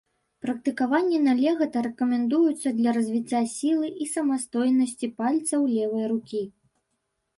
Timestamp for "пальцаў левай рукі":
5.21-6.43